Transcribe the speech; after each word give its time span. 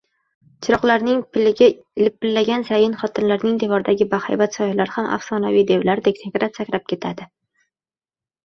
Chiroqlarning 0.67 1.19
piligi 1.35 1.67
lipillagan 2.03 2.65
sayin 2.69 2.95
xotinlarning 3.01 3.59
devordagi 3.65 4.07
bahaybat 4.15 4.57
soyalari 4.59 4.95
ham 4.97 5.11
afsonaviy 5.19 5.65
devlardek 5.73 6.21
sakrab-sakrab 6.23 6.89
ketadi. 6.95 7.31